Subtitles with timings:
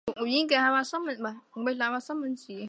[0.03, 2.55] 再用刀仔细雕刻至完成。